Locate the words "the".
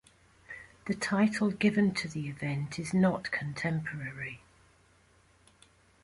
0.87-0.95, 2.07-2.27